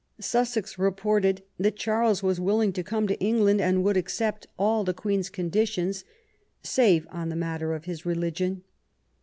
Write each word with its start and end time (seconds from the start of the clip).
Sussex 0.19 0.79
reported 0.79 1.43
that 1.59 1.75
Charles 1.75 2.23
was 2.23 2.39
willing 2.39 2.73
to 2.73 2.81
come 2.81 3.05
to 3.07 3.19
England 3.19 3.61
and 3.61 3.83
would 3.83 3.95
accept 3.95 4.47
all 4.57 4.83
the 4.83 4.95
Queen's 4.95 5.29
conditions, 5.29 6.05
save 6.63 7.05
on 7.11 7.29
the 7.29 7.35
matter 7.35 7.75
of 7.75 7.85
his 7.85 8.03
religion. 8.03 8.63